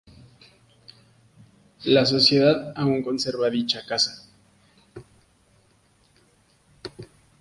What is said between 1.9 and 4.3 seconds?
sociedad aún conserva dicha casa.